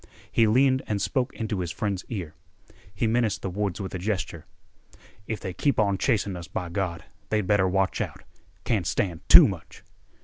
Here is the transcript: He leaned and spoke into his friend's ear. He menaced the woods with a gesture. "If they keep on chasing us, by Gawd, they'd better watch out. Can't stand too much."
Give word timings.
He 0.31 0.47
leaned 0.47 0.81
and 0.87 0.99
spoke 0.99 1.31
into 1.35 1.59
his 1.59 1.69
friend's 1.71 2.03
ear. 2.09 2.33
He 2.91 3.05
menaced 3.05 3.43
the 3.43 3.51
woods 3.51 3.79
with 3.79 3.93
a 3.93 3.99
gesture. 3.99 4.47
"If 5.27 5.39
they 5.39 5.53
keep 5.53 5.79
on 5.79 5.99
chasing 5.99 6.35
us, 6.35 6.47
by 6.47 6.69
Gawd, 6.69 7.03
they'd 7.29 7.45
better 7.45 7.67
watch 7.67 8.01
out. 8.01 8.23
Can't 8.65 8.87
stand 8.87 9.21
too 9.29 9.47
much." 9.47 9.83